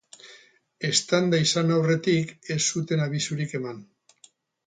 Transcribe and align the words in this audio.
Eztanda 0.87 1.39
izan 1.49 1.75
aurretik 1.75 2.33
ez 2.55 2.59
zuten 2.77 3.03
abisurik 3.05 3.57
eman. 3.63 3.85